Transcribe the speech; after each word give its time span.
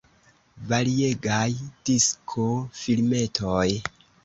Variegaj 0.71 1.43
disko-filmetoj. 1.91 3.67